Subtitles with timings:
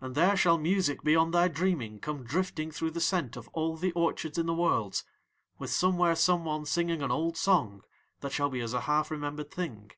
[0.00, 3.90] And there shall music beyond thy dreaming come drifting through the scent of all the
[3.94, 5.02] orchards in the Worlds,
[5.58, 7.82] with somewhere someone singing an old song
[8.20, 9.90] that shall be as a half remembered thing.